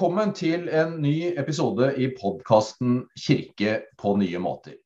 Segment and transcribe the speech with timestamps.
[0.00, 4.78] Velkommen til en ny episode i podkasten 'Kirke på nye måter'.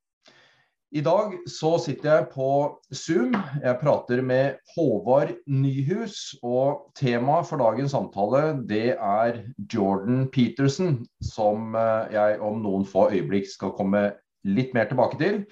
[0.90, 2.48] I dag så sitter jeg på
[2.90, 3.36] Zoom.
[3.62, 6.34] Jeg prater med Håvard Nyhus.
[6.42, 9.38] Og temaet for dagens samtale det er
[9.70, 14.02] Jordan Peterson, som eh, jeg om noen få øyeblikk skal komme
[14.42, 15.44] litt mer tilbake til.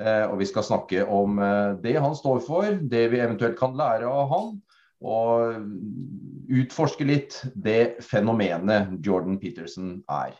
[0.00, 3.76] Eh, og vi skal snakke om eh, det han står for, det vi eventuelt kan
[3.76, 4.54] lære av han
[5.00, 5.60] og
[6.50, 10.34] utforske litt det fenomenet Jordan Peterson er.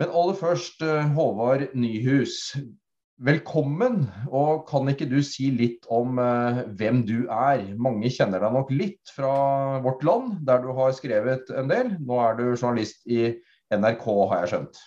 [0.00, 2.56] Men aller først, eh, Håvard Nyhus.
[3.22, 4.08] Velkommen.
[4.26, 7.62] Og kan ikke du si litt om uh, hvem du er?
[7.78, 11.92] Mange kjenner deg nok litt fra vårt land, der du har skrevet en del.
[12.02, 13.28] Nå er du journalist i
[13.70, 14.82] NRK, har jeg skjønt.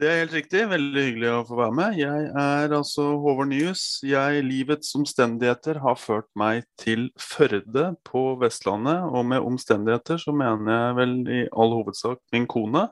[0.00, 0.60] Det er helt riktig.
[0.64, 1.96] Veldig hyggelig å få være med.
[2.00, 3.82] Jeg er altså Håvard Nyhus.
[4.08, 9.04] Jeg, livets omstendigheter har ført meg til Førde på Vestlandet.
[9.10, 12.86] Og med omstendigheter så mener jeg vel i all hovedsak min kone.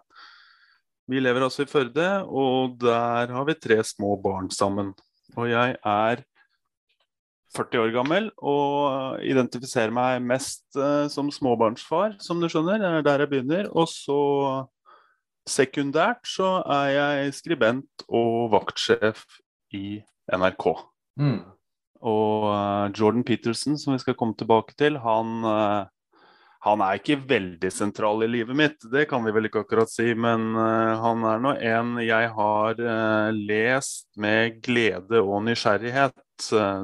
[1.08, 4.92] Vi lever altså i Førde, og der har vi tre små barn sammen.
[5.32, 6.27] Og jeg er
[7.56, 12.84] 40 år gammel og identifiserer meg mest uh, som småbarnsfar, som du skjønner.
[12.84, 13.72] Det er der jeg begynner.
[13.72, 14.19] Og så
[15.48, 19.24] Sekundært så er jeg skribent og vaktsjef
[19.74, 20.66] i NRK.
[21.18, 21.38] Mm.
[22.06, 25.88] Og uh, Jordan Peterson, som vi skal komme tilbake til, han, uh,
[26.66, 30.12] han, er ikke veldig sentral i livet mitt, det kan vi vel ikke akkurat si.
[30.14, 32.84] Men uh, han er nå en jeg har
[33.34, 36.14] lest med glede og nysgjerrighet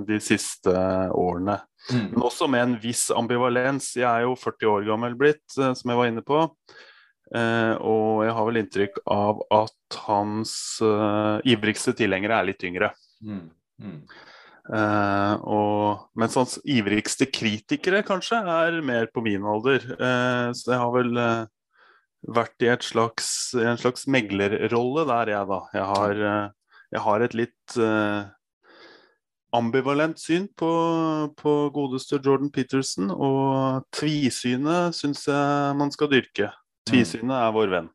[0.08, 0.72] de siste
[1.14, 1.60] årene.
[1.92, 2.08] Mm.
[2.14, 3.92] Men også med en viss ambivalens.
[3.94, 6.40] Jeg er jo 40 år gammel blitt, som jeg var inne på.
[7.34, 10.52] Uh, og jeg har vel inntrykk av at hans
[10.86, 12.92] uh, ivrigste tilhengere er litt yngre.
[13.26, 13.48] Mm.
[13.82, 13.96] Mm.
[14.70, 19.82] Uh, og, mens hans ivrigste kritikere kanskje er mer på min alder.
[20.54, 21.18] så jeg har vel
[22.38, 25.60] vært i slags, en slags meglerrolle der, jeg, da.
[25.74, 26.24] Jeg har,
[26.94, 27.78] jeg har et litt
[29.54, 30.70] ambivalent syn på,
[31.36, 36.54] på godeste Jordan Peterson, og tvisynet syns jeg man skal dyrke.
[36.88, 37.92] Tvisynet er vår venn.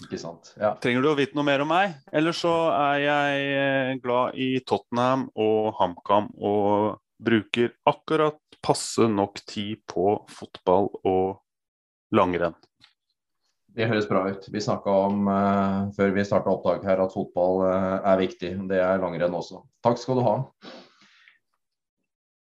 [0.00, 0.54] Ikke sant.
[0.56, 0.72] Ja.
[0.80, 1.98] Trenger du å vite noe mer om meg?
[2.16, 9.42] Eller så er jeg eh, glad i Tottenham og HamKam og bruker akkurat passe nok
[9.48, 11.40] tid på fotball og
[12.16, 12.56] langrenn.
[13.70, 14.48] Det høres bra ut.
[14.50, 18.50] Vi snakka om uh, før vi starta opptak her at fotball uh, er viktig.
[18.70, 19.62] Det er langrenn også.
[19.84, 20.34] Takk skal du ha.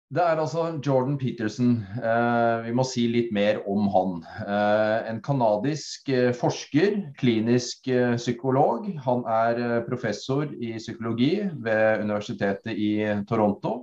[0.07, 1.81] Det er altså Jordan Peterson.
[2.00, 4.13] Eh, vi må si litt mer om han.
[4.40, 8.88] Eh, en canadisk eh, forsker, klinisk psykolog.
[9.03, 12.94] Han er professor i psykologi ved universitetet i
[13.28, 13.75] Toronto.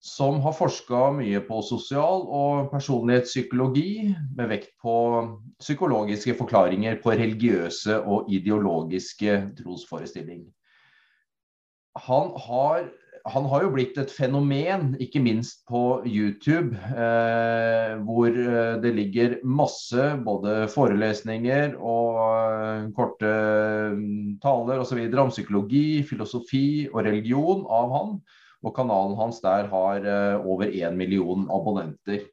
[0.00, 4.96] Som har forska mye på sosial- og personlighetspsykologi, med vekt på
[5.60, 10.52] psykologiske forklaringer på religiøse og ideologiske trosforestillinger.
[12.08, 12.88] Han har
[13.24, 19.38] han har jo blitt et fenomen, ikke minst på YouTube, eh, hvor eh, det ligger
[19.48, 23.32] masse både forelesninger og eh, korte
[23.96, 25.00] mm, taler osv.
[25.22, 28.14] om psykologi, filosofi og religion av han.
[28.64, 32.28] Og kanalen hans der har eh, over én million abonnenter.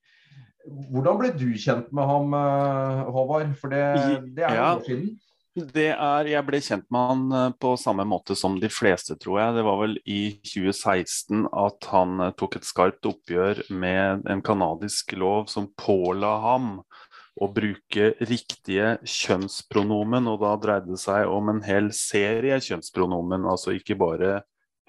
[0.92, 3.56] Hvordan ble du kjent med ham, eh, Håvard?
[3.64, 3.86] For det,
[4.36, 4.74] det er ja.
[4.76, 5.16] år siden.
[5.52, 9.40] Det er, Jeg ble kjent med han eh, på samme måte som de fleste, tror
[9.42, 9.56] jeg.
[9.58, 15.12] Det var vel i 2016 at han eh, tok et skarpt oppgjør med en kanadisk
[15.20, 16.70] lov som påla ham
[17.36, 20.32] å bruke riktige kjønnspronomen.
[20.32, 24.40] Og da dreide det seg om en hel serie kjønnspronomen, altså ikke bare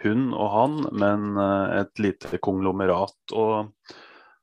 [0.07, 3.19] hun og han, men eh, et lite konglomerat.
[3.35, 3.73] Og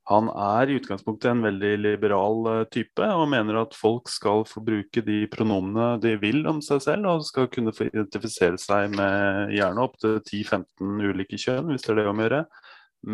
[0.09, 4.63] han er i utgangspunktet en veldig liberal eh, type og mener at folk skal få
[4.65, 9.53] bruke de pronomene de vil om seg selv, og skal kunne få identifisere seg med
[9.53, 12.41] gjerne opptil 10-15 ulike kjønn, hvis det er det om å gjøre.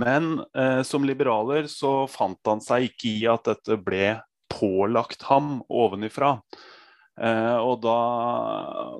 [0.05, 4.15] Men eh, som liberaler så fant han seg ikke i at dette ble
[4.55, 6.37] pålagt ham ovenifra.
[7.19, 7.99] Eh, og da,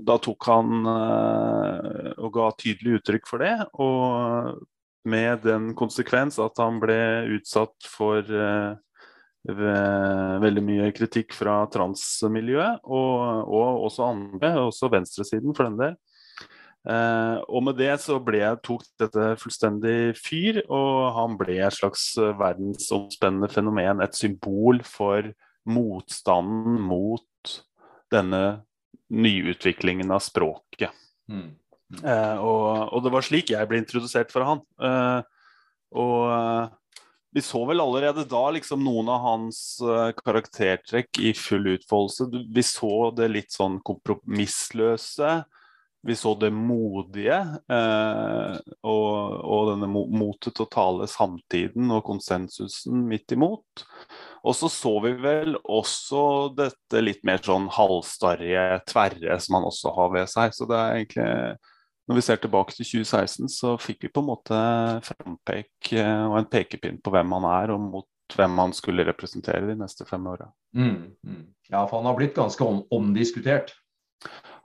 [0.03, 4.65] da, tok han eh, og ga tydelig uttrykk for det, og
[5.05, 6.97] med den konsekvens at han ble
[7.37, 8.75] utsatt for uh,
[9.45, 15.97] veldig mye kritikk fra transmiljøet, og, og også andre, også venstresiden for den del.
[16.85, 22.11] Uh, og med det så ble, tok dette fullstendig fyr, og han ble et slags
[22.17, 24.03] verdensomspennende fenomen.
[24.05, 25.31] Et symbol for
[25.65, 27.55] motstanden mot
[28.13, 28.43] denne
[29.09, 30.93] nyutviklingen av språket.
[31.29, 31.55] Mm.
[31.93, 32.65] Uh, og,
[32.95, 34.63] og, det var slik jeg ble introdusert for han.
[34.81, 35.21] Uh,
[35.95, 37.01] og uh,
[37.35, 39.57] vi så vel allerede da liksom noen av hans
[40.23, 42.29] karaktertrekk i full utfoldelse.
[42.31, 45.41] Vi så det litt sånn kompromissløse.
[46.07, 49.11] Vi så det modige og,
[49.41, 53.83] og, denne motet til å tale samtiden og konsensusen midt imot.
[54.47, 56.23] Og så så vi vel også
[56.55, 60.55] dette litt mer sånn halvstarrige, tverre som han også har ved seg.
[60.55, 61.31] Så det er egentlig
[62.05, 64.57] når vi ser tilbake til 2016, så fikk vi på en måte
[65.07, 69.65] frampek eh, og en pekepinn på hvem han er, og mot hvem han skulle representere
[69.69, 70.49] de neste fem åra.
[70.77, 71.41] Mm, mm.
[71.71, 73.73] Ja, for han har blitt ganske om omdiskutert?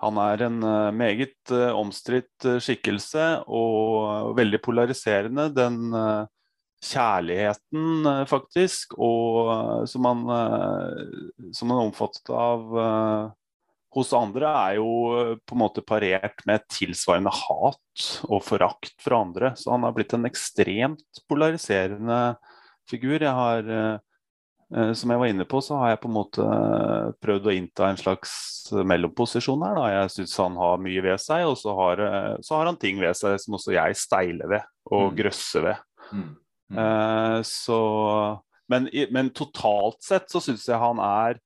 [0.01, 5.51] Han er en uh, meget uh, omstridt skikkelse og veldig polariserende.
[5.57, 5.93] Den
[6.81, 10.23] kjærligheten, faktisk, og som han,
[11.53, 12.63] som han er omfattet av
[13.95, 19.23] hos andre er jo eh, på en måte parert med tilsvarende hat og forakt fra
[19.25, 19.55] andre.
[19.59, 22.21] Så han har blitt en ekstremt polariserende
[22.91, 23.19] figur.
[23.19, 23.97] Jeg har, eh,
[24.77, 26.47] eh, som jeg var inne på, så har jeg på en måte
[27.25, 28.33] prøvd å innta en slags
[28.71, 29.81] mellomposisjon her.
[29.81, 29.89] Da.
[29.97, 32.05] Jeg syns han har mye ved seg, og så har,
[32.47, 35.17] så har, han ting ved seg som også jeg steiler ved og mm.
[35.19, 35.83] grøsser ved.
[36.11, 36.31] Mm.
[36.71, 37.43] Mm.
[37.47, 37.77] så,
[38.71, 41.41] men, men, totalt sett så syns jeg han er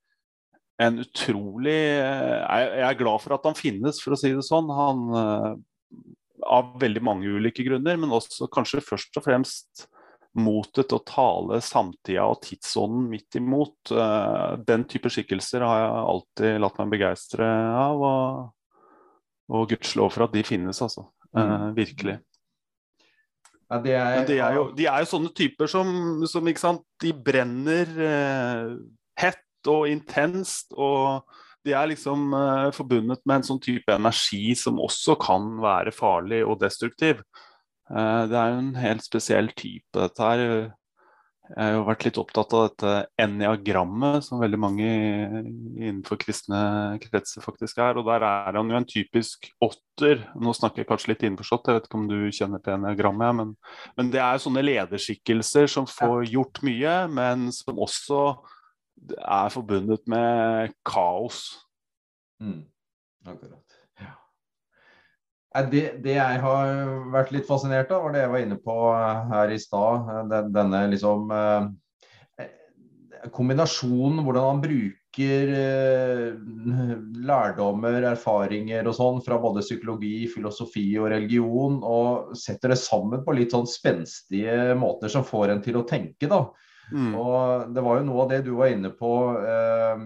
[0.81, 4.71] en utrolig eh, Jeg er glad for at han finnes, for å si det sånn.
[4.75, 5.51] Han, eh,
[6.45, 9.85] av veldig mange ulike grunner, men også kanskje først og fremst
[10.35, 13.93] motet til å tale samtida og tidsånden midt imot.
[13.95, 18.05] Eh, den type skikkelser har jeg alltid latt meg begeistre av.
[18.11, 18.85] Og,
[19.55, 21.07] og gudskjelov for at de finnes, altså.
[21.35, 21.73] Mm.
[21.75, 22.13] virkelig.
[23.65, 26.47] Ja, er, de er, jo, de er, jo, sånne typer som, som
[27.01, 28.69] De brenner eh,
[29.19, 30.73] hett og intenst.
[30.77, 31.25] og
[31.65, 36.43] de er liksom uh, forbundet med en sånn type energi som også kan være farlig
[36.45, 37.23] og destruktiv.
[37.89, 40.43] Uh, det er jo en helt spesiell type, dette her.
[41.45, 42.91] Jeg har jo vært litt opptatt av dette
[43.21, 46.61] enneagrammet, som veldig mange innenfor kristne
[47.03, 47.99] kretser faktisk er.
[47.99, 50.23] Og der er han jo en typisk åtter.
[50.41, 53.37] Nå snakker jeg kanskje litt innforstått, jeg vet ikke om du kjenner til enneagrammet.
[53.37, 53.53] Men,
[53.97, 58.23] men det er jo sånne lederskikkelser som får gjort mye, men som også
[59.15, 61.43] er forbundet med kaos.
[62.41, 62.65] Mm.
[63.25, 63.79] Akkurat.
[63.99, 64.13] Ja.
[65.71, 66.75] Det, det, jeg har
[67.13, 68.77] vært litt fascinert av, var det jeg var inne på
[69.31, 70.11] her i stad.
[70.53, 71.71] Denne liksom eh,
[73.33, 76.35] Kombinasjonen, hvordan han bruker eh,
[77.25, 83.33] lærdommer, erfaringer og sånn fra både psykologi, filosofi og religion, og setter det sammen på
[83.37, 86.29] litt sånn spenstige måter som får en til å tenke.
[86.29, 86.43] da.
[86.91, 87.15] Mm.
[87.17, 89.11] Og Det var jo noe av det du var inne på
[89.41, 90.03] eh,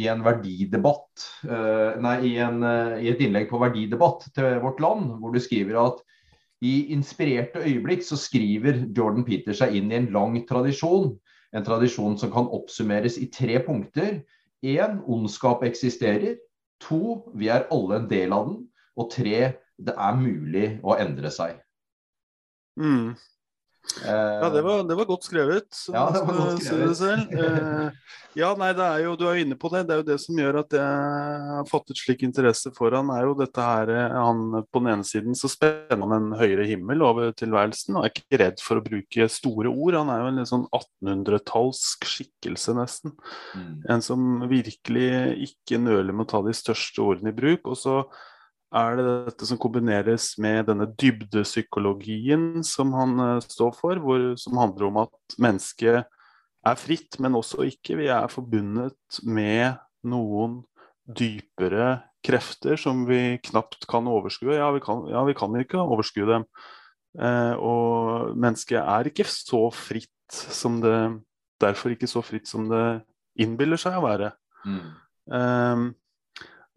[0.00, 4.82] i en verdidebatt, eh, nei, i, en, eh, i, et innlegg på verdidebatt til Vårt
[4.82, 6.02] Land, hvor du skriver at
[6.64, 11.12] i inspirerte øyeblikk så skriver Jordan Peter seg inn i en lang tradisjon.
[11.54, 14.22] En tradisjon som kan oppsummeres i tre punkter.
[14.64, 16.40] Én, ondskap eksisterer.
[16.88, 18.58] To, vi er alle en del av den.
[18.96, 21.60] Og tre, det er mulig å endre seg.
[22.80, 23.14] Mm.
[24.04, 25.78] Ja, det var, det var, godt skrevet.
[25.92, 26.94] Ja, det var godt skrevet.
[27.36, 27.88] Eh,
[28.36, 29.84] ja, nei, det er jo, Du er jo inne på det.
[29.88, 33.24] Det er jo det som gjør at jeg har fattet slik interesse for han, er
[33.24, 37.04] jo dette her eh, han På den ene siden så spenner han en høyere himmel
[37.06, 39.98] over tilværelsen og er ikke redd for å bruke store ord.
[40.02, 43.16] Han er jo en litt sånn 1800-tallsk skikkelse, nesten.
[43.56, 43.74] Mm.
[43.96, 45.10] En som virkelig
[45.48, 47.72] ikke nøler med å ta de største ordene i bruk.
[47.72, 48.00] og så
[48.74, 54.58] er det dette som kombineres med denne dybdepsykologien som han uh, står for, hvor, som
[54.60, 56.02] handler om at mennesket
[56.66, 57.98] er fritt, men også ikke.
[58.00, 60.60] Vi er forbundet med noen
[61.06, 64.56] dypere krefter som vi knapt kan overskue.
[64.58, 66.48] Ja, vi kan, ja, vi kan ikke overskue dem.
[67.16, 70.98] Uh, og mennesket er ikke så fritt som det
[71.56, 73.00] Derfor ikke så fritt som det
[73.40, 74.26] innbiller seg å være.
[74.68, 74.80] Mm.
[75.32, 75.84] Um,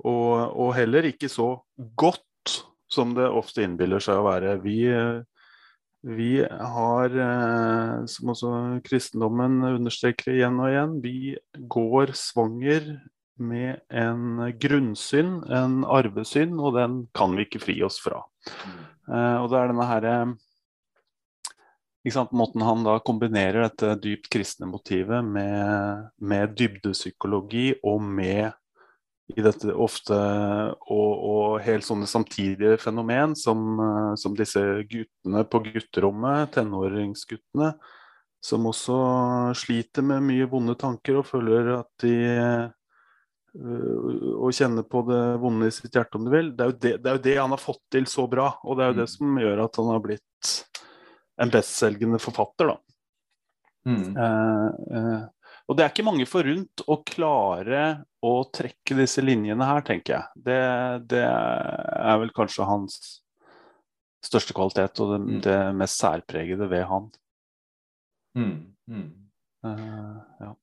[0.03, 1.51] og, og, heller ikke så
[2.00, 2.25] godt
[2.89, 4.56] som det ofte innbiller seg å være.
[4.63, 4.79] Vi,
[6.10, 8.53] vi har, eh, som også
[8.86, 11.18] kristendommen understreker igjen og igjen, vi
[11.70, 12.94] går svanger
[13.39, 18.25] med en grunnsynd, en arvesynd, og den kan vi ikke fri oss fra.
[18.50, 18.79] Mm.
[19.44, 20.13] og det er denne herre
[22.32, 28.56] Måten han da kombinerer dette dypt kristne motivet med, med dybdepsykologi og med
[29.38, 35.62] i dette ofte og, og helt sånne samtidige fenomen som, eh, som, disse guttene på
[35.67, 37.74] gutterommet, tenåringsguttene,
[38.41, 38.98] som også
[39.59, 42.17] sliter med mye vonde tanker og føler at de
[43.59, 46.51] og øh, kjenner på det vonde i sitt hjerte, om du vil.
[46.55, 48.86] Det er, det, det er, jo det, han har fått til så bra, og det
[48.86, 49.13] er jo det mm.
[49.15, 50.51] som gjør at han har blitt
[51.41, 52.77] en bestselgende forfatter, da.
[53.89, 54.17] Mm.
[54.21, 57.83] Eh, eh, og det er ikke mange forunt å klare
[58.25, 60.43] å trekke disse linjene her, tenker jeg.
[60.49, 60.59] Det,
[61.13, 62.97] det er vel kanskje hans
[64.25, 65.41] største kvalitet og det, Mm.
[65.45, 67.05] det mest særpregede ved han.
[68.38, 68.55] Mm.
[68.89, 69.05] Mm.
[69.65, 70.55] Uh, ja.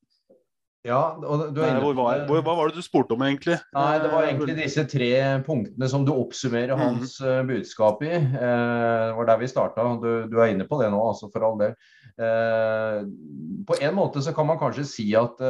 [0.86, 3.56] Ja, og du er Nei, hvor var, hvor, hva var det du spurte om, egentlig?
[3.74, 5.08] Nei, det var egentlig disse tre
[5.42, 6.84] punktene som du oppsummerer Mhm.
[6.84, 8.12] hans eh, budskap i.
[8.14, 9.82] Uh, det var der vi starta.
[9.98, 11.74] Du, du er inne på det nå, altså for all del.
[12.20, 13.02] Uh,
[13.66, 15.42] på en måte så kan man kanskje si at,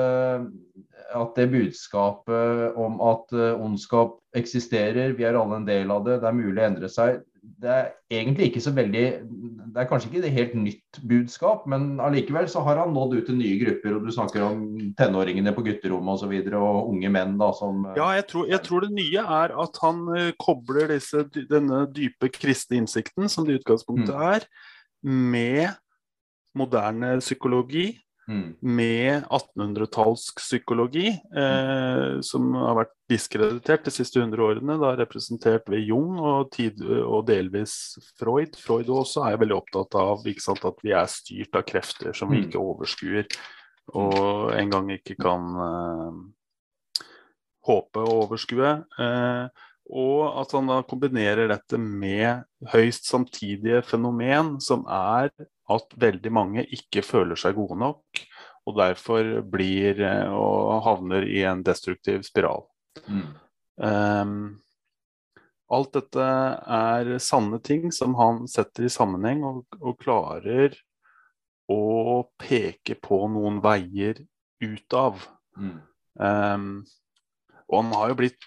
[1.14, 6.20] at det budskapet om at eh, ondskap eksisterer, vi er alle en del av det,
[6.22, 9.04] det er mulig å endre seg, det er egentlig ikke så veldig
[9.74, 13.26] Det er kanskje ikke det helt nytt budskap, men allikevel så har han nådd ut
[13.28, 13.96] til nye grupper.
[13.96, 14.62] Og du snakker om
[14.98, 16.16] tenåringene på gutterommet osv.
[16.16, 18.94] Og, så videre, og unge menn da som eh, Ja, jeg tror, jeg tror det
[18.96, 24.14] nye er at han eh, kobler disse, denne dype kristne innsikten, som det i utgangspunktet
[24.16, 24.22] Mm.
[24.32, 24.46] er,
[25.02, 25.68] med
[26.56, 27.90] moderne psykologi,
[28.28, 35.68] mm, med 1800-tallsk psykologi, eh, som har vært diskreditert de siste 100 årene, da representert
[35.72, 38.56] ved Jung og, tid, og delvis Freud.
[38.60, 42.36] Freud også er veldig opptatt av sant, at vi er styrt av krefter som vi
[42.36, 42.48] Mm.
[42.48, 43.26] ikke overskuer,
[43.94, 47.06] og en gang ikke kan eh,
[47.66, 48.74] håpe å overskue.
[48.98, 52.42] Eh, og at han da kombinerer dette med
[52.72, 55.30] høyst samtidige fenomen, som er
[55.72, 58.22] at veldig mange ikke føler seg gode nok,
[58.66, 62.66] og derfor blir eh, og havner i en destruktiv spiral.
[63.08, 63.26] mm,
[63.76, 64.62] Um,
[65.68, 66.26] alt dette
[66.72, 70.72] er sanne ting som han setter i sammenheng og, og klarer
[71.68, 74.22] å peke på noen veier
[74.64, 75.26] ut av.
[75.58, 75.76] mm,
[76.20, 76.84] Ehm,
[77.66, 78.46] og han har jo blitt,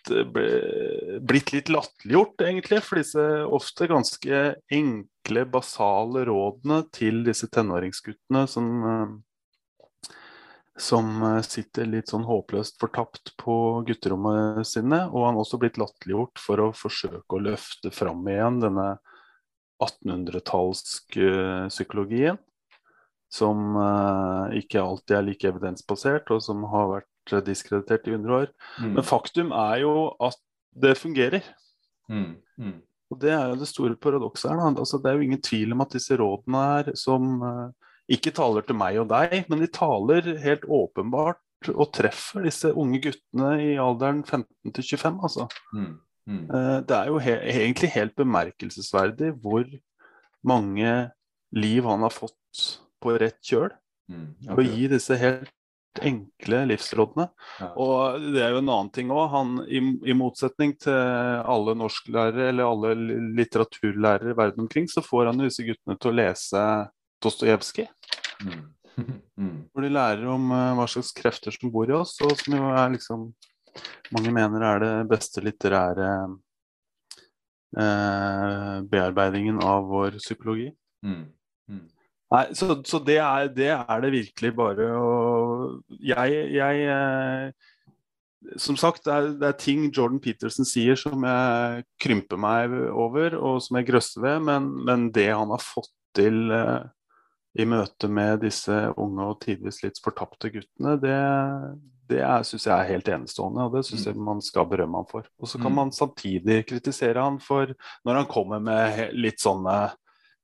[1.28, 8.70] blitt litt latterliggjort, egentlig, for disse ofte ganske enkle, basale rådene til disse tenåringsguttene som,
[8.88, 10.14] eh,
[10.80, 15.04] som eh, sitter litt sånn håpløst fortapt på gutterommene sine.
[15.12, 18.90] Og han har også blitt latterliggjort for å forsøke å løfte fram igjen denne
[19.84, 22.40] 1800-tallsk eh, psykologien.
[23.30, 27.09] Som eh, ikke alltid er like evidensbasert, og som har vært eh,
[27.46, 28.48] diskreditert i 100 år.
[28.80, 30.38] mm, Men faktum er jo at
[30.76, 31.44] det fungerer.
[32.10, 32.78] mm, mm,
[33.12, 34.58] Og det er jo det store paradokset her.
[34.58, 34.80] Da.
[34.80, 37.72] Altså, det er jo ingen tvil om at disse rådene her, som uh,
[38.10, 43.02] ikke taler til meg og deg, men de taler helt åpenbart og treffer disse unge
[43.04, 45.48] guttene i alderen 15 til 25, altså.
[46.30, 47.34] Eh, Det er jo he
[47.66, 49.66] egentlig helt bemerkelsesverdig hvor
[50.46, 51.12] mange
[51.52, 53.72] liv han har fått på rett kjøl
[54.10, 54.70] mm, å akkurat.
[54.78, 55.52] gi disse helt
[56.06, 57.26] enkle livsrådene.
[57.60, 57.70] Ja.
[57.82, 59.34] Og det er jo en annen ting òg.
[59.68, 59.82] I,
[60.12, 65.50] I motsetning til alle norsklærere eller alle li- litteraturlærere verden omkring, så får han jo
[65.50, 66.62] disse guttene til å lese
[67.20, 67.90] Dostojevskij.
[68.46, 68.62] Mm,
[69.42, 72.56] mm, Hvor de lærer om uh, hva slags krefter som bor i oss, og som
[72.56, 73.26] jo er liksom
[74.16, 76.08] mange mener er det beste litterære
[77.78, 80.70] uh, bearbeidingen av vår psykologi.
[81.06, 81.26] mm,
[81.70, 81.88] mm.
[82.30, 85.08] Nei, så, så det, er, det er det virkelig bare å
[85.98, 87.50] Jeg, jeg eh,
[88.62, 93.34] Som sagt, det er, det er ting Jordan Peterson sier som jeg krymper meg over,
[93.36, 96.86] og som jeg grøsser ved, men, men det han har fått til eh,
[97.60, 101.18] i møte med disse unge og tidvis litt fortapte guttene, det,
[102.10, 105.26] det syns jeg er helt enestående, og det syns jeg man skal berømme han for.
[105.42, 105.80] Og så kan Mm.
[105.82, 107.74] man samtidig kritisere han for
[108.06, 109.80] når han kommer med litt sånne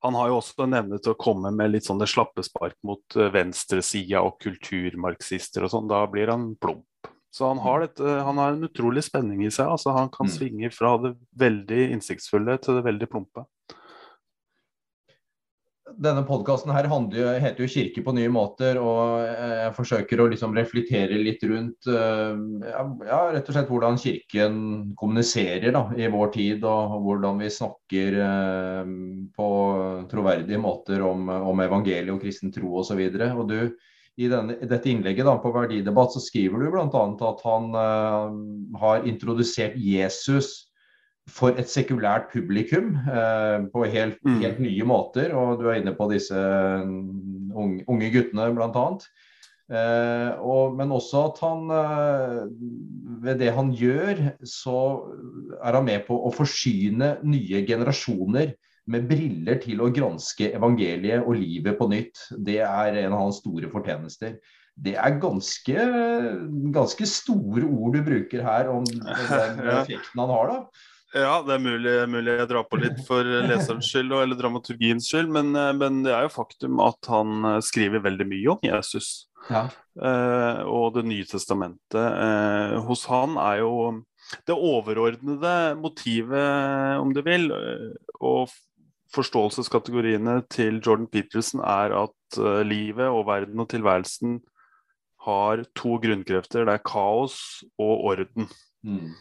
[0.05, 3.31] han har jo også en evne til å komme med litt sånne slappespark mot eh,
[3.33, 5.89] venstresida og kulturmarxister og sånn.
[5.91, 6.85] Da blir han plump.
[7.35, 9.67] Så han har, et, han har en utrolig spenning i seg.
[9.67, 10.31] altså Han kan Mm.
[10.31, 13.43] svinge fra det veldig innsiktsfulle til det veldig plumpe.
[15.85, 21.43] Denne podkasten heter jo 'Kirke på nye måter', og jeg forsøker å liksom reflektere litt
[21.45, 22.39] rundt eh,
[23.05, 24.57] ja, rett og slett hvordan Kirken
[24.97, 28.91] kommuniserer da, i vår tid, og hvordan vi snakker eh,
[29.37, 29.49] på
[30.09, 33.05] troverdige måter om, om evangeliet og kristen tro osv.
[33.05, 34.29] I, i
[34.65, 37.05] dette innlegget da, på Verdidebatt så skriver du bl.a.
[37.29, 40.64] at han eh, har introdusert Jesus
[41.31, 44.39] for et sekulært publikum eh, på helt, Mm.
[44.43, 45.33] helt nye måter.
[45.33, 48.87] Og du er inne på disse mm, unge, unge guttene, bl.a.
[49.65, 52.43] Eh, og, men også at han eh,
[53.25, 54.77] ved det han gjør, så
[55.63, 58.53] er han med på å forsyne nye generasjoner
[58.85, 62.27] med briller til å granske evangeliet og livet på nytt.
[62.37, 64.37] Det er en av hans store fortjenester.
[64.77, 65.85] Det er ganske,
[66.75, 70.85] ganske store ord du bruker her om den effekten han har, da.
[71.15, 75.29] Ja, det er mulig, mulig jeg drar på litt for leserens skyld eller dramaturgiens skyld,
[75.31, 79.29] men, eh, men, det er jo faktum at han eh, skriver veldig mye om Jesus.
[79.47, 79.67] Ja.
[79.95, 83.75] Eh, og Det nye testamentet eh, hos han er jo
[84.49, 88.51] det overordnede motivet, om du vil, eh, og
[89.15, 94.41] forståelseskategoriene til Jordan Peterson er at livet og verden og tilværelsen
[95.23, 96.65] har to grunnkrefter.
[96.67, 97.37] Det er kaos
[97.79, 98.49] og orden.
[98.83, 99.13] Mm.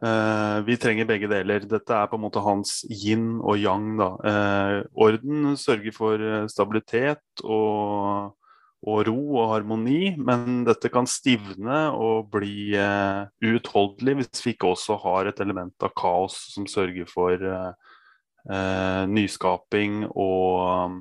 [0.00, 1.66] Uh, vi trenger begge deler.
[1.68, 4.00] Dette er på en måte hans yin og yang.
[4.00, 8.32] Uh, orden sørger for eh, stabilitet og,
[8.80, 14.96] og, ro og harmoni, men dette kan stivne og bli uh, hvis vi ikke også
[15.04, 17.36] har et element av kaos som sørger for
[18.42, 20.96] nyskaping og,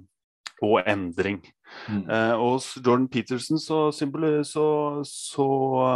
[0.61, 1.41] og endring.
[1.87, 2.03] Mm.
[2.09, 4.65] Eh, og Jordan Peterson så, så,
[5.07, 5.47] så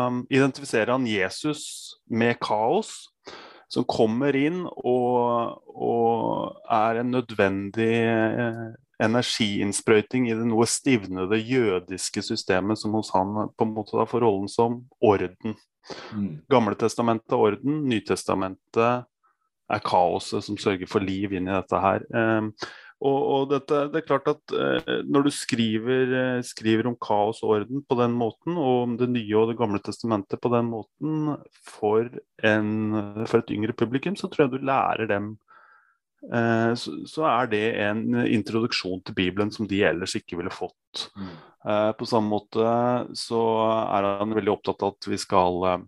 [0.07, 3.11] um, identifiserer han Jesus med kaos,
[3.69, 8.65] som kommer inn og, og er en nødvendig eh,
[9.03, 14.23] energiinnsprøyting i det noe stivnede jødiske systemet som hos han på en måte da får
[14.23, 15.57] rollen som orden.
[16.15, 16.29] Mm.
[16.49, 19.05] Gamletestamentet orden, Nytestamentet
[19.65, 22.05] er kaoset som sørger for liv inn i dette her.
[22.13, 22.51] Um,
[23.03, 27.41] og, og dette, det er klart at eh, Når du skriver, eh, skriver, om kaos
[27.43, 30.69] og orden på den måten, og om Det nye og Det gamle testamentet på den
[30.71, 31.33] måten
[31.67, 32.07] for,
[32.43, 32.69] en,
[33.27, 35.33] for et yngre publikum, så tror jeg du lærer dem
[36.31, 41.09] eh, så, så, er det en introduksjon til Bibelen som de ellers ikke ville fått.
[41.19, 41.35] Mm.
[41.65, 42.63] Eh, på samme måte
[43.17, 43.43] så
[43.89, 45.85] er han veldig opptatt av at vi skal eh,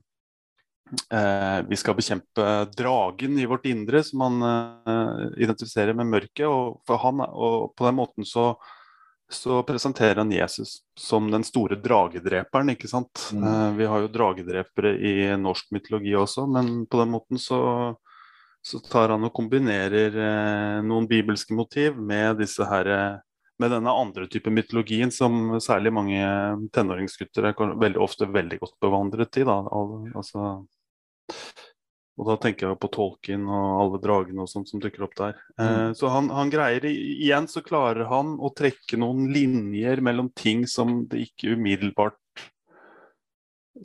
[1.68, 4.42] vi skal bekjempe dragen i vårt indre, som han
[4.88, 6.48] eh, identifiserer med mørket.
[6.48, 8.54] Og, han, og på den måten så,
[9.30, 12.72] så, presenterer han Jesus som den store dragedreperen.
[12.76, 13.30] ikke sant?
[13.34, 13.44] Mm.
[13.44, 17.62] Eh, vi har jo dragedrepere i norsk mytologi også, men på den måten så,
[18.64, 23.22] så tar han og kombinerer eh, noen bibelske motiv med disse her
[23.58, 26.22] med denne andre type mytologien som særlig mange
[26.76, 29.46] tenåringsgutter er veldig ofte veldig godt bevandret i.
[29.48, 29.56] Da.
[30.14, 30.44] Altså,
[32.18, 35.42] og da tenker jeg på Tolkien og alle dragene og sånt som dukker opp der.
[35.60, 35.98] Eh, mm.
[36.00, 41.04] så han, han, greier Igjen så klarer han å trekke noen linjer mellom ting som
[41.12, 42.18] det ikke umiddelbart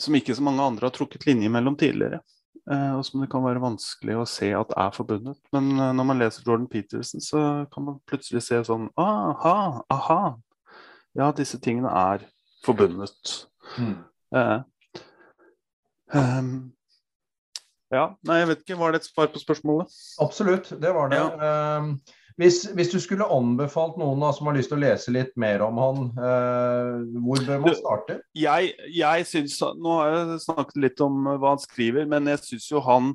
[0.01, 2.23] Som ikke så mange andre har trukket linjer mellom tidligere.
[2.71, 5.41] Eh, og som det kan være vanskelig å se at er forbundet.
[5.53, 7.41] Men eh, når man leser Jordan Peterson, så
[7.73, 10.21] kan man plutselig se sånn Aha, aha.
[11.19, 12.25] Ja, disse tingene er
[12.65, 13.35] forbundet.
[13.77, 13.97] Mm.
[14.39, 14.61] Eh,
[16.17, 16.55] um,
[17.93, 18.81] ja, nei, jeg vet ikke.
[18.81, 19.95] Var det et svar på spørsmålet?
[20.25, 21.21] Absolutt, det var det.
[21.21, 21.79] Ja.
[21.83, 25.35] Uh, hvis, hvis, du skulle anbefalt noen da, som har lyst til å lese litt
[25.41, 28.19] mer om han, uh, hvor bør man starte?
[28.39, 32.71] Jeg, jeg synes, Nå har jeg snakket litt om hva han skriver, men jeg syns
[32.73, 33.13] jo han,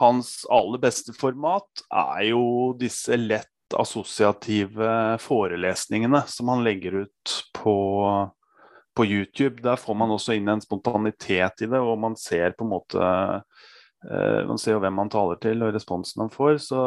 [0.00, 2.46] hans aller beste format er jo
[2.80, 7.76] disse lett assosiative forelesningene som han legger ut på,
[8.96, 9.62] på YouTube.
[9.64, 13.12] Der får man også inn en spontanitet i det, og man ser på en måte
[14.04, 16.58] man ser jo hvem man taler til og responsen han får.
[16.66, 16.80] så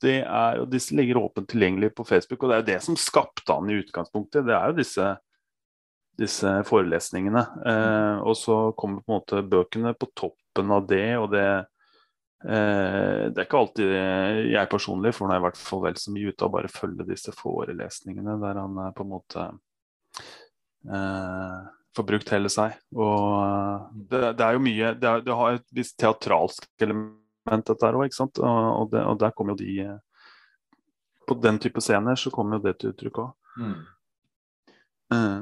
[0.00, 2.42] det er, og Disse ligger åpent tilgjengelig på Facebook.
[2.42, 4.46] og Det er jo det som skapte han i utgangspunktet.
[4.46, 5.08] Det er jo disse,
[6.20, 7.44] disse forelesningene.
[7.66, 11.10] Uh, og så kommer på en måte bøkene på toppen av det.
[11.18, 11.44] og det,
[12.46, 13.92] uh, det er ikke alltid
[14.52, 18.40] jeg personlig får i hvert fall vel så mye ut av bare følge disse forelesningene
[18.42, 19.50] der han er på en måte
[21.96, 22.76] får brukt hele seg.
[22.96, 27.66] Og eh, det, det er jo mye Det, er, det har et visst teatralsk element,
[27.68, 28.42] dette her òg, ikke sant.
[28.42, 30.28] Og, det, og, der kommer jo de eh,
[31.28, 33.32] På den type scener så kommer jo det til uttrykk òg.
[33.62, 33.80] Mm.
[35.12, 35.40] Uh.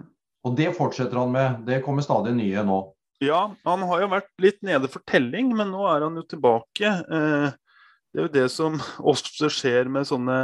[0.49, 1.61] Og det fortsetter han med.
[1.69, 2.81] Det kommer stadig nye nå.
[3.21, 6.93] Ja, han har jo vært litt nede for telling, men nå er han jo tilbake.
[7.05, 8.79] Det er jo det som
[9.13, 10.39] også skjer med sånne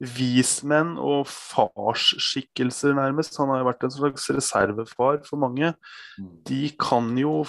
[0.00, 3.38] vismenn og farsskikkelser, nærmest.
[3.40, 5.72] Han har jo vært en slags reservefar for mange.
[6.20, 6.32] Mm.
[6.48, 7.40] De kan jo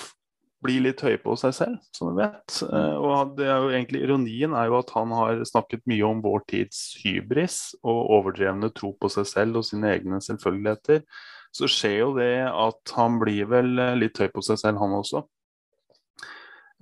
[0.63, 2.59] bli litt høye på seg selv, som vi vet.
[2.65, 6.23] Eh, og det er jo egentlig Ironien er jo at han har snakket mye om
[6.23, 11.03] vår tids hybris og overdrevne tro på seg selv og sine egne selvfølgeligheter.
[11.55, 15.23] Så skjer jo det at han blir vel litt høy på seg selv, han også.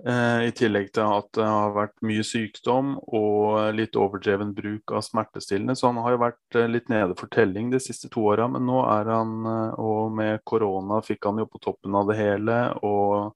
[0.04, 5.04] Eh, I tillegg til at det har vært mye sykdom og litt overdreven bruk av
[5.06, 5.76] smertestillende.
[5.78, 8.66] Så han har jo vært eh, litt nede for telling de siste to åra, men
[8.68, 12.58] nå er han eh, Og med korona fikk han jo på toppen av det hele,
[12.84, 13.32] og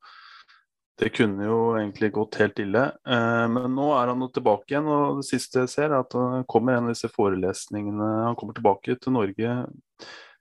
[1.01, 2.83] det kunne jo egentlig gått helt ille.
[3.09, 6.45] Men nå er han jo tilbake igjen, og det siste jeg ser, er at han
[6.45, 9.55] kommer en av disse forelesningene Han kommer tilbake til Norge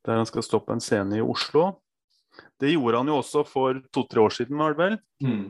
[0.04, 1.80] der han skal stå på en scene i Oslo.
[2.60, 5.00] Det gjorde han jo også for to-tre år siden, var det vel?
[5.24, 5.48] Mm.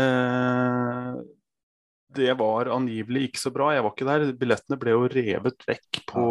[0.00, 1.14] Eh,
[2.14, 3.72] det var angivelig ikke så bra.
[3.74, 4.24] Jeg var ikke der.
[4.38, 6.24] Billettene ble jo revet vekk på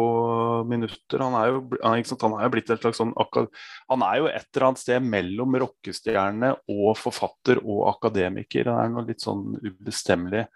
[0.70, 1.24] minutter.
[1.24, 4.48] Han er jo, han, han er jo blitt et slags sånn Han er jo et
[4.48, 8.72] eller annet sted mellom rockestjerne og forfatter og akademiker.
[8.72, 10.46] Han er noe litt sånn ubestemmelig.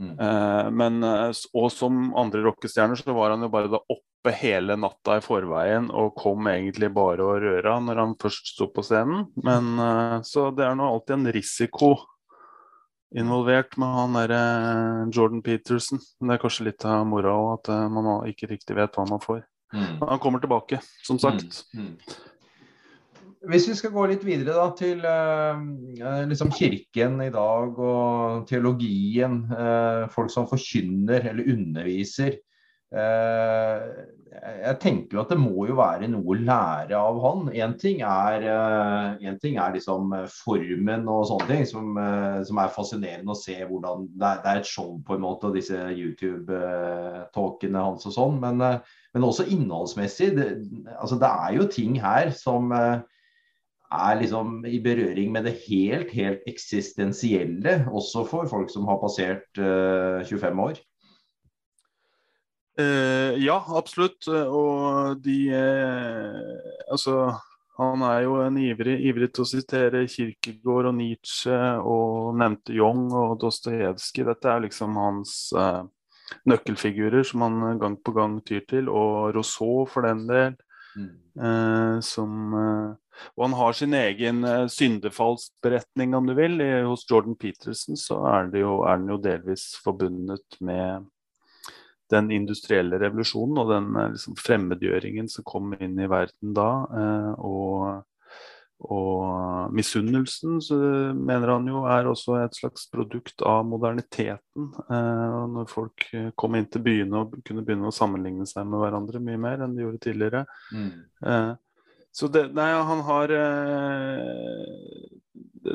[0.00, 0.18] Mm.
[0.18, 4.76] Eh, men, eh, og som andre rockestjerner så var han jo bare da oppe hele
[4.80, 9.28] natta i forveien og kom egentlig bare og røra når han først sto på scenen.
[9.46, 11.94] Men eh, Så det er nå alltid en risiko
[13.14, 14.44] involvert med han derre
[15.14, 16.00] Jordan Peterson.
[16.18, 19.44] Det er kanskje litt av moroa at man ikke riktig vet hva man får.
[19.74, 20.00] Mm.
[20.02, 21.62] Han kommer tilbake, som sagt.
[21.74, 21.94] Mm.
[23.50, 29.42] Hvis vi skal gå litt videre da, til eh, liksom kirken i dag og teologien,
[29.52, 32.38] eh, folk som forkynner eller underviser.
[32.94, 33.86] Eh,
[34.34, 37.44] jeg tenker jo at det må jo være noe å lære av han.
[37.54, 41.94] Én ting en ting er liksom formen og sånne ting, som,
[42.48, 45.48] som, er fascinerende å se hvordan det er, det er, et show på en måte,
[45.48, 48.40] og disse YouTube-talkene hans og sånn.
[48.42, 48.58] Men,
[49.14, 50.32] men, også innholdsmessig.
[50.38, 50.50] Det,
[50.98, 52.74] altså, det er jo ting her som
[53.94, 59.46] er liksom i berøring med det helt, helt eksistensielle, også for folk som har passert
[59.58, 60.80] uh, eh, 25 år?
[62.80, 64.26] Uh, ja, absolutt.
[64.28, 67.34] Og de uh, Altså,
[67.78, 73.08] han er jo en ivrig, ivrig til å sitere Kirkegård og Nietzsche og nevnte Jong
[73.12, 74.26] og Dostojevskij.
[74.28, 75.50] Dette er liksom hans
[76.48, 80.54] nøkkelfigurer som han gang på gang tyr til, og Rousseau for den del.
[80.94, 81.98] Mm.
[82.06, 82.54] som
[83.34, 86.60] og han har sin egen uh, syndefallsberetning, om du vil.
[86.88, 91.10] Hos Jordan Peterson så er, jo, er, den jo delvis forbundet med
[92.12, 96.68] den industrielle revolusjonen og den uh, liksom, fremmedgjøringen som kom inn i verden da.
[96.90, 98.34] Uh, og,
[98.84, 100.58] og misunnelsen
[101.16, 104.66] mener han jo er også et slags produkt av moderniteten.
[105.54, 106.04] når folk
[106.36, 109.78] kom inn til byene og kunne begynne å sammenligne seg med hverandre mye mer enn
[109.78, 110.42] de gjorde tidligere.
[110.74, 111.54] Mm.
[112.14, 114.66] Så det, nei, han har uh,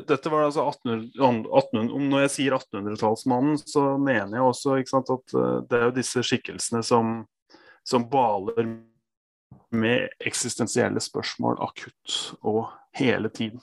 [0.08, 5.34] Dette var altså 1800, 1800, Når jeg sier 1800-tallsmannen, så mener jeg også sant, at
[5.36, 7.18] uh, det er jo disse skikkelsene som,
[7.84, 8.78] som baler
[9.70, 13.60] med eksistensielle spørsmål akutt og hele tiden.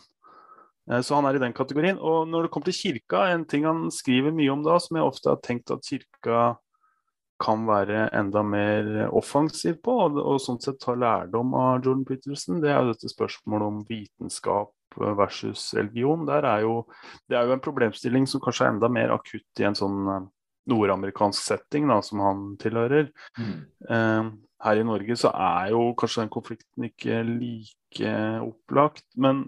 [0.85, 1.97] Uh, så han er i den kategorien.
[1.97, 5.09] Og når det kommer til kirka, en ting han skriver mye om da, som jeg
[5.09, 6.45] ofte har tenkt at kirka
[7.41, 12.61] kan være enda mer offensiv på, og, og sånn sett ta lærdom av Jordan Peterson,
[12.63, 16.25] det er jo dette spørsmålet om vitenskap versus religion.
[16.29, 16.81] Er jo,
[17.29, 20.27] det er jo en problemstilling som kanskje er enda mer akutt i en sånn eh,
[20.71, 23.11] nordamerikansk setting da, som han tilhører.
[23.37, 23.57] Mm.
[23.89, 24.31] Eh,
[24.65, 29.05] her i Norge så er jo kanskje den konflikten ikke like opplagt.
[29.15, 29.45] Men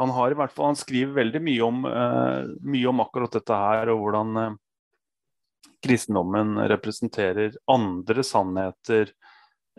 [0.00, 3.58] han har i hvert fall, han skriver veldig mye om, eh, mye om akkurat dette
[3.58, 4.56] her, og hvordan eh,
[5.84, 9.12] kristendommen representerer andre sannheter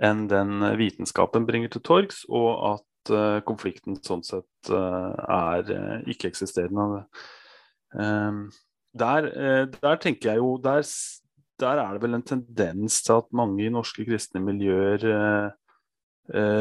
[0.03, 5.99] enn den vitenskapen bringer til torgs, og at uh, konflikten sånn sett uh, er uh,
[6.11, 7.05] ikke-eksisterende.
[7.95, 8.47] Um,
[8.95, 9.27] der,
[9.75, 10.83] der, tenker jeg jo der,
[11.59, 15.03] der, er det vel en tendens til at mange i norske kristne miljøer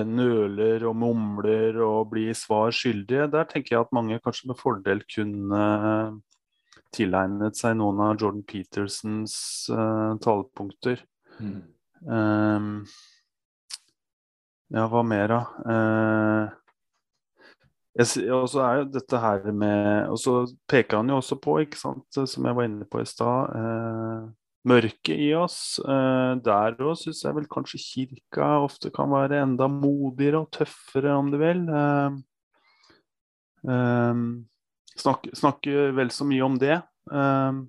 [0.05, 3.29] nøler og mumler og blir svar skyldige.
[3.31, 5.69] Der tenker jeg at mange kanskje med fordel kunne
[6.95, 9.35] tilegnet seg noen av Jordan Petersens
[9.73, 11.03] uh, talepunkter.
[11.41, 11.59] Mm.
[12.05, 12.69] Um,
[14.75, 15.41] ja, hva mer, da?
[15.65, 16.61] Uh,
[17.95, 20.33] og så er jo dette her med Og så
[20.67, 24.25] peker han jo også på, ikke sant, som jeg var inne på i stad, uh,
[24.67, 25.79] mørket i oss.
[25.85, 31.15] Uh, der òg syns jeg vel kanskje kirka ofte kan være enda modigere og tøffere,
[31.15, 31.63] om du vil.
[33.65, 34.45] Um,
[34.99, 36.79] Snakke, snakke vel så mye om det.
[37.11, 37.65] Um,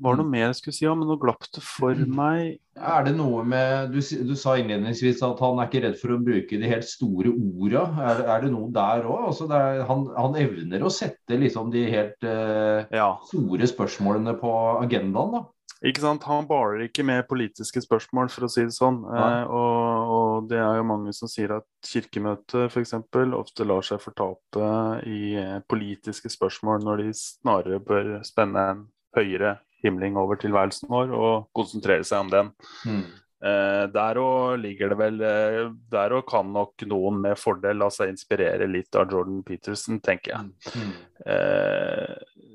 [0.00, 0.32] var det noe mm.
[0.32, 2.12] mer jeg skulle si men nå glapp det for mm.
[2.16, 2.56] meg.
[2.80, 6.20] Er det noe med, Du, du sa innledningsvis at han er ikke redd for å
[6.24, 7.84] bruke de helt store orda.
[8.08, 9.26] Er, er det noe der òg?
[9.28, 13.12] Altså han, han, evner å sette liksom de helt uh, ja.
[13.28, 15.36] store spørsmålene på agendaen.
[15.36, 15.44] da.
[15.86, 16.26] Ikke sant?
[16.28, 18.98] Han baler ikke med politiske spørsmål, for å si det sånn.
[19.08, 22.92] Eh, og, og, det er jo mange som sier at Kirkemøtet f.eks.
[23.38, 24.68] ofte lar seg fortape
[25.08, 28.84] i eh, politiske spørsmål, når de snarere bør spenne en
[29.16, 32.52] høyere himling over tilværelsen vår og konsentrere seg om den.
[32.84, 33.02] Mm.
[33.40, 37.86] Eh, der òg ligger det vel eh, Der òg kan nok noen med fordel la
[37.88, 40.74] seg inspirere litt av Jordan Peterson, tenker jeg.
[40.76, 40.90] Mm.
[41.24, 42.50] Eh,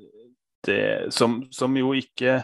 [0.66, 0.84] det,
[1.14, 2.38] som, som jo ikke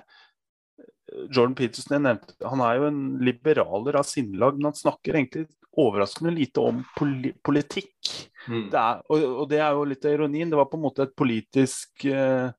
[1.29, 5.47] Jordan Peterson jeg nevnte, han er jo en liberaler av sinnelag, men han snakker egentlig
[5.73, 8.11] overraskende lite om poli politikk.
[8.49, 8.67] Mm.
[8.73, 10.51] Det er, og, og, det er jo litt av ironien.
[10.53, 12.51] Det var på en måte politisk eh,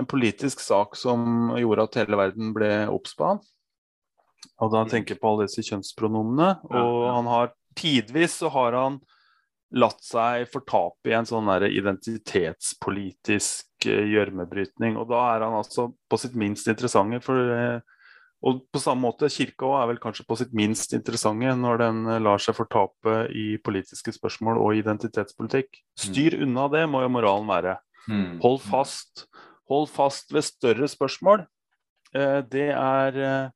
[0.00, 3.40] en politisk sak som gjorde at hele verden ble obs på han.
[4.60, 6.48] Og da tenker jeg på alle disse kjønnspronomene.
[6.68, 9.00] Og han har tidvis så har han
[9.76, 14.98] latt seg fortape i en sånn identitetspolitisk gjørmebrytning.
[15.00, 17.20] Og da er han altså på sitt minst interessante.
[17.24, 18.08] For, eh,
[18.46, 22.22] og på samme måte, Kirka er vel kanskje på sitt minst interessante når den eh,
[22.22, 25.82] lar seg fortape i politiske spørsmål og identitetspolitikk.
[25.98, 26.44] Styr mm.
[26.48, 27.78] unna det, må jo moralen være.
[28.08, 28.36] Mm.
[28.44, 29.26] Hold fast.
[29.70, 31.46] Hold fast ved større spørsmål.
[32.10, 33.50] Det er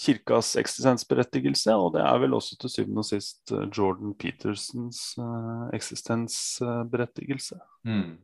[0.00, 5.14] kirkas eksistensberettigelse, og det er vel også til syvende og sist eh, Jordan Petersens
[5.74, 7.60] eksistensberettigelse.
[7.86, 8.16] Mm.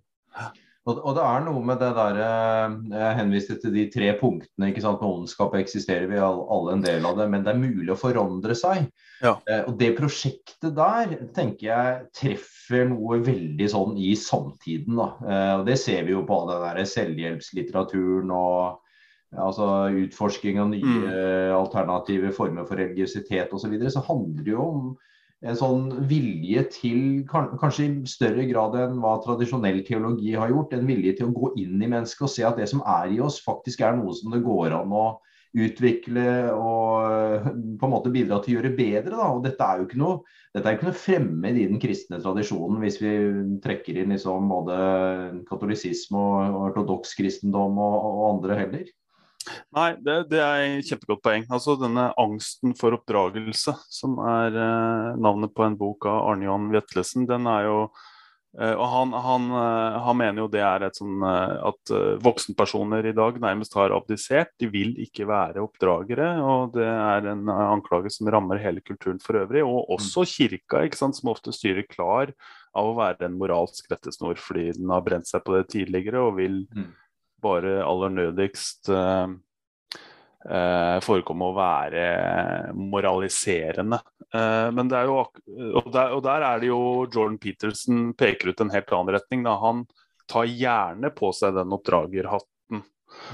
[0.91, 4.71] Og, og, det er noe med det der eh, Jeg henviste til de tre punktene.
[4.71, 7.91] ikke sant, Med ondskap eksisterer vi alle en del av det, men det er mulig
[7.95, 8.89] å forandre seg.
[9.23, 9.37] Ja.
[9.47, 14.99] Eh, og det prosjektet der tenker jeg treffer noe veldig sånn i samtiden.
[15.01, 15.11] da.
[15.25, 18.81] Eh, og Det ser vi jo på all den der selvhjelpslitteraturen og
[19.31, 21.53] altså utforsking av nye mm.
[21.55, 24.89] alternative former for religiøsitet osv., så, videre, så handler det jo om
[25.41, 27.01] en sånn vilje til,
[27.31, 31.53] kanskje i større grad enn hva tradisjonell teologi har gjort, en vilje til å gå
[31.63, 34.35] inn i mennesket og se at det som er i oss, faktisk er noe som
[34.35, 35.07] det går an å
[35.57, 36.25] utvikle
[36.55, 37.47] og
[37.81, 39.17] på en måte bidra til å gjøre bedre.
[39.17, 39.31] Da.
[39.35, 40.21] Og dette er jo ikke noe,
[40.55, 43.15] dette er ikke noe fremmed i den kristne tradisjonen, hvis vi
[43.65, 44.79] trekker inn liksom både
[45.49, 48.89] katolisisme og ortodoks kristendom og, og andre heller.
[49.77, 51.49] Nei, det, det er et kjempegodt poeng.
[51.53, 56.71] Altså Denne angsten for oppdragelse, som er eh, navnet på en bok av Arne Johan
[56.75, 57.77] Vetlesen, den er jo
[58.59, 62.15] eh, og han, han, eh, han, mener jo det er et sånn eh, at uh,
[62.25, 64.55] voksenpersoner i dag nærmest har abdisert.
[64.59, 66.33] De vil ikke være oppdragere.
[66.43, 69.63] og Det er en anklage som rammer hele kulturen for øvrig.
[69.67, 72.35] Og også kirka, ikke sant, som ofte styrer klar
[72.75, 76.37] av å være en moralsk rettesnor fordi den har brent seg på det tidligere og
[76.39, 76.91] vil mm
[77.43, 79.33] bare aller nødigst eh,
[80.49, 82.05] eh, forekomme å være
[82.77, 84.01] moraliserende.
[84.35, 85.25] Eh, men det er jo,
[85.81, 89.45] og der, og der, er det jo Jordan Peterson peker ut en helt annen retning.
[89.47, 89.59] Da.
[89.63, 89.85] Han
[90.31, 92.47] tar gjerne på seg den oppdragerhatten.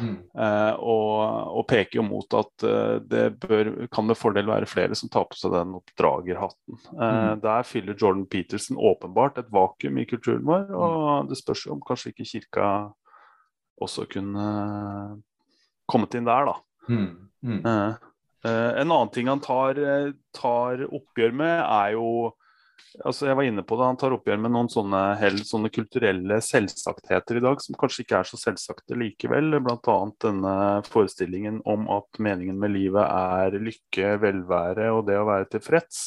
[0.00, 0.14] Mm.
[0.40, 1.10] Eh, og,
[1.52, 2.64] og, peker jo mot at
[3.04, 6.78] det bør, kan med fordel være flere som tar på seg den oppdragerhatten.
[6.96, 7.42] Mm.
[7.44, 11.84] Der fyller Jordan Peterson åpenbart et vakuum i kulturen vår, og det spørs jo om
[11.84, 12.70] kanskje ikke kirka
[13.82, 14.46] også kunne
[15.90, 16.56] kommet inn der, da.
[16.88, 17.12] Mm.
[17.46, 17.60] Mm.
[17.66, 17.94] Uh,
[18.46, 19.78] uh, en annen ting han tar,
[20.34, 22.34] tar, oppgjør med, er jo
[23.04, 26.38] altså Jeg var inne på det, han tar oppgjør med noen sånne, helt, sånne kulturelle
[26.40, 29.58] selvsagtheter i dag som kanskje ikke er så selvsagte likevel.
[29.60, 29.96] Bl.a.
[30.24, 30.54] denne
[30.88, 36.06] forestillingen om at meningen med livet er lykke, velvære og det å være tilfreds.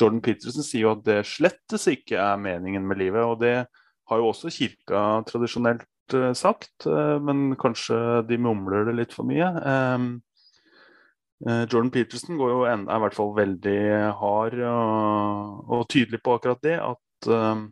[0.00, 3.20] Jordan Peterson sier jo at det slettes ikke er meningen med livet.
[3.20, 5.89] og det har jo også kirka tradisjonelt Eh,
[6.38, 7.96] sagt, eh, men kanskje
[8.28, 9.48] de mumler det litt for mye.
[11.46, 13.82] Eh, Jordan Peterson går jo enda, er i hvert fall veldig
[14.20, 16.76] hard og, og tydelig på akkurat det.
[16.84, 17.62] At uh,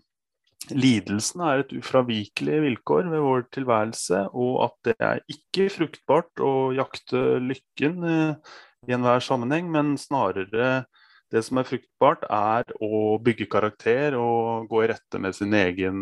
[0.72, 6.54] lidelsen er et ufravikelig vilkår ved vår tilværelse, og at det er ikke fruktbart å
[6.76, 8.56] jakte lykken uh,
[8.88, 10.86] i enhver sammenheng, men snarere
[11.28, 16.00] det som er fruktbart, er å bygge karakter og gå i rette med sin egen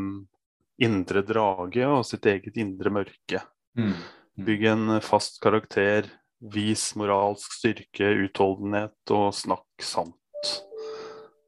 [0.82, 3.42] indre drage og sitt eget indre mørke.
[3.78, 3.92] Mm.
[3.92, 4.46] Mm.
[4.46, 6.08] Bygg en fast karakter,
[6.52, 10.16] vis moralsk styrke, utholdenhet og snakk sant.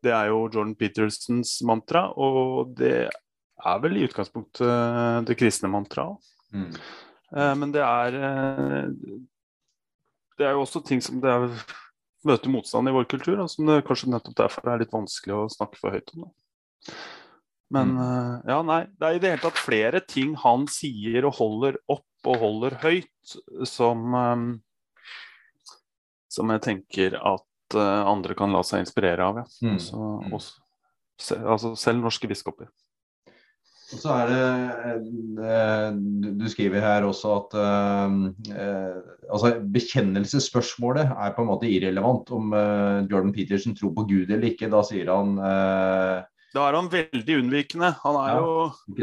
[0.04, 6.22] Det er jo Jordan Petersens mantra, og det er vel i utgangspunktet det kristne mantraet.
[6.54, 6.70] Mm.
[7.36, 8.86] Eh, men det er eh,
[10.38, 11.50] Det er jo også ting som det er,
[12.26, 15.48] møter motstand i vår kultur, og som det kanskje nettopp derfor er litt vanskelig å
[15.52, 16.24] snakke for høyt om.
[16.24, 16.94] Da.
[17.74, 18.00] Men mm.
[18.04, 18.80] Eh, ja, nei.
[18.96, 22.78] Det er i det hele tatt flere ting han sier og holder opp og holder
[22.82, 23.36] høyt,
[23.68, 24.48] som um,
[26.28, 29.38] Som jeg tenker at uh, andre kan la seg inspirere av.
[29.40, 29.46] Ja.
[29.64, 29.78] Mm.
[29.80, 30.34] Så, mm.
[30.36, 32.68] også, altså selv norske biskoper.
[33.88, 34.42] Og så er det
[36.36, 38.10] Du skriver her også at uh,
[39.28, 44.50] altså bekjennelsesspørsmålet er på en måte irrelevant om uh, Jordan Peterson tror på Gud eller
[44.50, 44.72] ikke.
[44.72, 46.20] Da sier han uh,
[46.56, 47.90] da er han veldig unnvikende.
[48.04, 48.52] Han, er jo,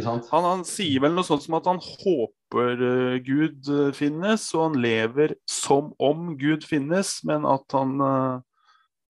[0.05, 4.69] han, han, sier vel noe sånt som at han håper uh, Gud uh, finnes, og
[4.69, 8.39] han lever som om Gud finnes, men at han uh,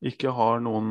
[0.06, 0.89] ikke har noen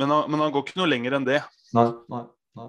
[0.00, 1.42] men han, men, han, går ikke noe lenger enn det.
[1.76, 2.22] Nei, nei,
[2.58, 2.68] nei.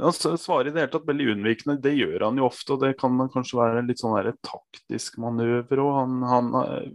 [0.00, 1.76] han svarer i det hele tatt veldig unnvikende.
[1.84, 4.16] Det gjør han jo ofte, og det kan kanskje være litt sånn
[4.46, 5.92] taktisk manøver òg.
[6.00, 6.88] Han, han Eh,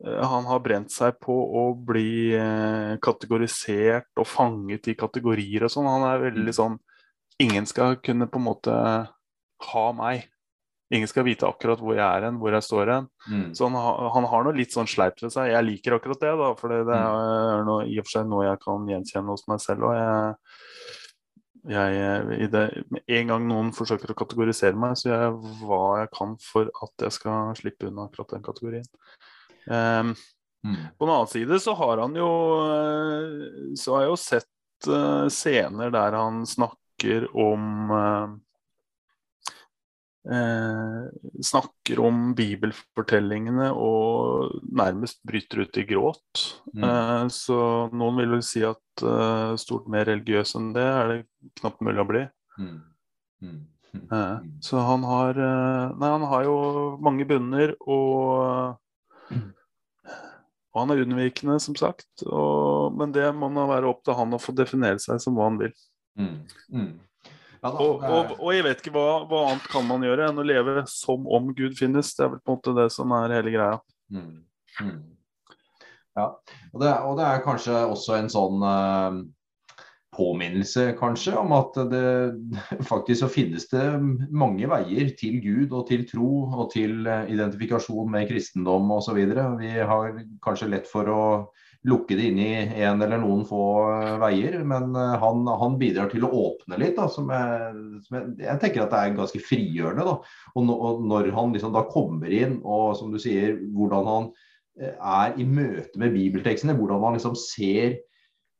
[0.00, 5.88] han har brent seg på å bli eh, kategorisert og fanget i kategorier og sånn.
[5.90, 6.56] Han er veldig mm.
[6.56, 6.78] sånn
[7.40, 8.76] ingen skal kunne på en måte
[9.70, 10.28] ha meg.
[10.90, 13.10] Ingen skal vite akkurat hvor jeg er hen, hvor jeg står hen.
[13.30, 13.44] Mm.
[13.54, 13.76] Så han,
[14.16, 15.52] han har noe litt sånn sleipt ved seg.
[15.52, 18.62] Jeg liker akkurat det, da, for det er noe, i og for seg noe jeg
[18.64, 19.86] kan gjenkjenne hos meg selv.
[19.86, 20.00] òg.
[21.70, 22.64] jeg, det,
[23.20, 27.06] en gang noen forsøker å kategorisere meg, så gjør jeg hva jeg kan for at
[27.06, 28.90] jeg skal slippe unna akkurat den kategorien.
[29.68, 30.14] Ehm,
[30.64, 30.76] Mm.
[30.98, 32.28] på den annen side så har han jo
[32.68, 38.34] eh, Så har jeg jo sett uh, scener der han snakker om uh,
[40.28, 41.06] eh,
[41.40, 46.44] Snakker om bibelfortellingene og nærmest bryter ut i gråt.
[46.74, 46.84] Mm.
[46.84, 51.18] Eh, så noen vil vel si at eh, stort mer religiøs enn det er det
[51.62, 52.26] knapt mulig å bli.
[52.60, 52.76] Mm.
[53.40, 53.60] Mm.
[53.96, 54.52] Mm.
[54.62, 56.58] Så han har Nei, han har jo
[57.02, 58.76] mange bunner og
[60.70, 62.08] og han er unnvikende, som sagt.
[62.26, 65.48] Og, men det må nå være opp til han å få definere seg som hva
[65.48, 65.72] han vil.
[66.18, 66.36] Mm.
[66.70, 66.90] Mm.
[67.60, 70.40] Ja, da, Og, og, og jeg vet ikke hva, hva annet kan man gjøre enn
[70.40, 72.14] å leve som om Gud finnes.
[72.16, 73.80] Det er vel på en måte det som er hele greia.
[74.14, 74.30] Mm.
[74.80, 74.94] Mm.
[76.18, 76.30] Ja,
[76.72, 79.20] og det, og det er kanskje også en sånn eh,
[80.20, 82.04] påminnelse kanskje om at det
[82.90, 83.84] faktisk så finnes det
[84.30, 89.18] mange veier til Gud og til tro og til eh, identifikasjon med kristendom osv.
[89.60, 91.24] Vi har kanskje lett for å
[91.88, 92.50] lukke det inn i
[92.84, 93.62] en eller noen få
[93.94, 96.98] eh, veier, men eh, han, han bidrar til å åpne litt.
[96.98, 97.72] Da, som jeg,
[98.04, 100.06] som jeg, jeg tenker at det er ganske frigjørende.
[100.10, 100.44] Da.
[100.54, 104.30] Og, no, og når han liksom da kommer inn og som du sier, hvordan han
[104.80, 107.98] er i møte med bibeltekstene, hvordan han liksom ser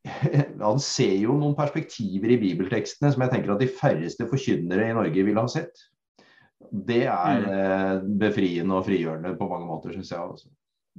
[0.60, 4.96] han ser jo noen perspektiver i bibeltekstene som jeg tenker at de færreste forkynnere i
[4.96, 5.86] Norge ville ha sett.
[6.70, 7.48] Det er Mm.
[7.50, 10.20] eh, befriende og frigjørende på mange måter, syns jeg.
[10.20, 10.48] Også.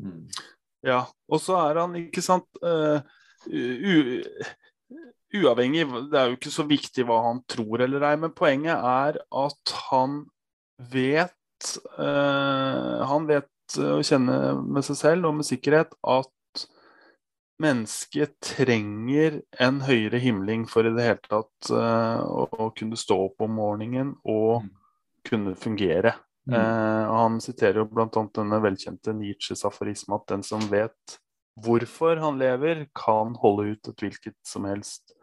[0.02, 0.26] Mm.
[0.84, 3.00] Ja, og så er han, ikke sant uh,
[5.32, 9.20] Uavhengig, det er jo ikke så viktig hva han tror eller ei, men poenget er
[9.22, 10.26] at han
[10.92, 14.36] vet uh, Han vet å kjenne
[14.66, 16.28] med seg selv og med sikkerhet at
[17.62, 23.18] mennesket trenger en høyere himling for i det hele tatt uh, å, å kunne stå
[23.30, 24.70] opp om morgenen og Mm.
[25.30, 26.16] kunne fungere.
[26.50, 26.56] Mm.
[26.58, 28.08] Uh, han siterer jo bl.a.
[28.10, 31.20] denne velkjente Nietzsches aforisme at den som vet
[31.62, 35.14] hvorfor han lever, kan holde ut et hvilket som helst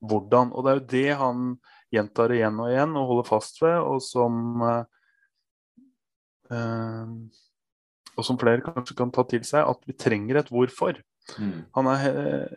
[0.00, 0.52] hvordan.
[0.56, 1.44] Og det er jo det han
[1.92, 4.84] gjentar igjen og igjen og holder fast ved, og som uh,
[8.12, 10.98] og som flere kanskje kan ta til seg, at vi trenger et hvorfor.
[11.38, 11.58] Mm.
[11.76, 12.56] Han er eh,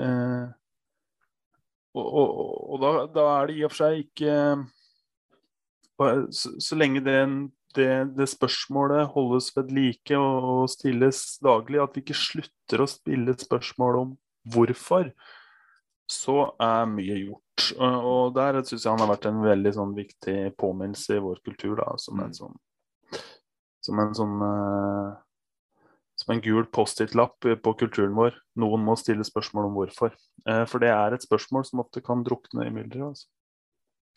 [0.00, 0.46] eh,
[1.98, 2.30] Og, og,
[2.74, 4.34] og da, da er det i og for seg ikke
[5.98, 7.16] bare så, så lenge det,
[7.74, 12.90] det, det spørsmålet holdes ved like og, og stilles daglig, at vi ikke slutter å
[12.90, 14.12] stille spørsmål om
[14.54, 15.10] hvorfor,
[16.08, 17.66] så er mye gjort.
[17.74, 21.74] Og, der syns jeg han har vært en veldig sånn, viktig påminnelse i vår kultur,
[21.82, 22.38] da, som en Mm.
[22.38, 22.56] sånn
[23.88, 25.10] som en sånn eh,
[26.18, 28.36] som en gul Post-It-lapp på kulturen vår.
[28.58, 30.16] Noen må stille spørsmål om hvorfor.
[30.48, 33.12] Eh, for det er et spørsmål som ofte kan drukne i mylderet.
[33.12, 33.28] Altså.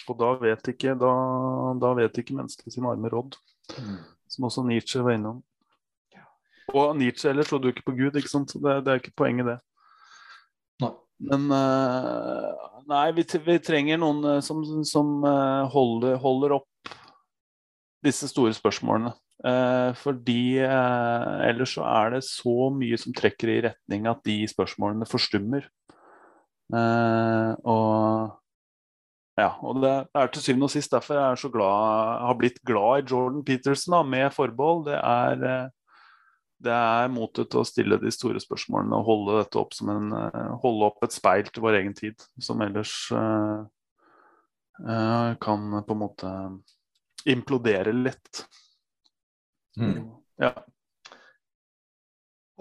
[0.09, 1.11] Og da vet ikke, da,
[1.77, 3.37] da vet ikke mennesket sin arme råd,
[3.71, 3.99] Mm.
[4.27, 5.43] som også Nietzsche var innom.
[6.73, 8.53] Og Nietzsche ellers trodde jo ikke på Gud, ikke sant?
[8.53, 9.57] Det, det er ikke poenget, det.
[10.81, 10.91] Nei.
[11.29, 16.93] Men eh, nei, vi, vi trenger noen eh, som, som eh, holder, holder opp
[18.03, 19.13] disse store spørsmålene.
[19.41, 24.37] Eh, fordi eh, ellers så er det så mye som trekker i retning at de
[24.49, 25.65] spørsmålene forstummer.
[26.71, 28.37] Eh, og
[29.39, 32.59] ja, og det er til syvende og sist derfor jeg er så glad, har blitt
[32.67, 34.83] glad i Jordan Peterson, da, med forbehold.
[34.91, 35.71] Det er,
[36.61, 40.11] det er motet til å stille de store spørsmålene og holde dette opp som en
[40.61, 42.93] holde opp et speil til vår egen tid, som ellers
[44.77, 46.35] kan på en måte
[47.31, 48.45] implodere litt.
[49.81, 50.11] Mm.
[50.41, 50.53] Ja.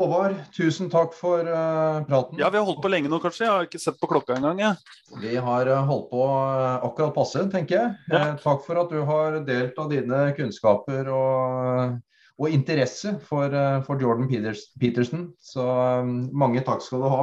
[0.01, 2.39] Håvard, tusen takk for uh, praten.
[2.41, 3.45] ja, vi har holdt på lenge nå, kanskje.
[3.45, 4.79] Jeg har ikke sett på klokka engang.
[5.21, 7.91] Vi har eh, holdt på eh, akkurat passe, tenker jeg.
[8.09, 8.23] Ja.
[8.41, 11.99] Takk for at du har delt av dine kunnskaper og,
[12.41, 13.53] og interesse for,
[13.85, 15.29] for Jordan Peters, Peterson.
[15.37, 17.23] Så um, mange takk skal du ha.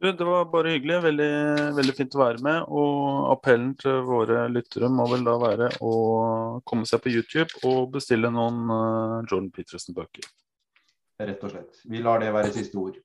[0.00, 0.96] Det var bare hyggelig.
[1.04, 1.32] Veldig,
[1.76, 2.70] veldig fint å være med.
[2.72, 5.92] Og appellen til våre lyttere må vel da være å
[6.64, 10.24] komme seg på YouTube og bestille noen eh, Jordan Peterson-bøker.
[11.20, 11.82] Rett og slett.
[11.84, 12.96] Vi lar det være siste ord.